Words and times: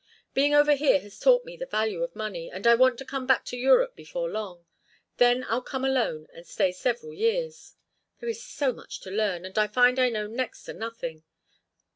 Being 0.33 0.55
over 0.55 0.73
here 0.73 0.99
has 1.01 1.19
taught 1.19 1.45
me 1.45 1.55
the 1.55 1.67
value 1.67 2.01
of 2.01 2.15
money, 2.15 2.49
and 2.49 2.65
I 2.65 2.73
want 2.73 2.97
to 2.97 3.05
come 3.05 3.27
back 3.27 3.45
to 3.45 3.55
Europe 3.55 3.95
before 3.95 4.27
long. 4.31 4.65
Then 5.17 5.45
I'll 5.47 5.61
come 5.61 5.85
alone 5.85 6.27
and 6.33 6.43
stay 6.43 6.71
several 6.71 7.13
years. 7.13 7.75
There 8.19 8.27
is 8.27 8.43
so 8.43 8.73
much 8.73 9.01
to 9.01 9.11
learn, 9.11 9.45
and 9.45 9.59
I 9.59 9.67
find 9.67 9.99
I 9.99 10.09
know 10.09 10.25
next 10.25 10.63
to 10.63 10.73
nothing. 10.73 11.21